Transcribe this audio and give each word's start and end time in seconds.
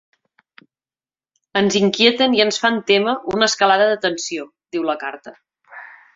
Ens 1.61 1.77
inquieten 1.79 2.33
i 2.39 2.41
ens 2.47 2.57
fan 2.65 2.81
témer 2.89 3.15
una 3.35 3.51
escalada 3.53 3.93
de 3.93 4.01
tensió, 4.09 4.49
diu 4.79 4.89
la 4.91 4.99
carta. 5.07 5.37